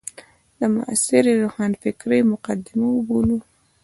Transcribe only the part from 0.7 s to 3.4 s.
معاصرې روښانفکرۍ مقدمه وبولو.